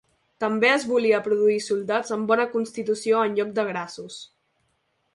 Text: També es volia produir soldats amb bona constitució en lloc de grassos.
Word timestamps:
També 0.43 0.71
es 0.77 0.85
volia 0.91 1.19
produir 1.27 1.59
soldats 1.67 2.15
amb 2.17 2.33
bona 2.33 2.49
constitució 2.57 3.23
en 3.29 3.39
lloc 3.41 3.55
de 3.61 3.71
grassos. 3.73 4.21